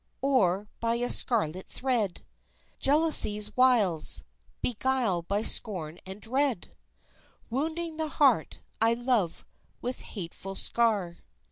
[0.23, 2.25] Or by a scarlet thread
[2.79, 4.23] Jealousy's wiles,
[4.63, 6.75] beguile by scorn and dread?
[7.51, 9.45] Wounding the heart I love
[9.79, 11.17] with hateful scar.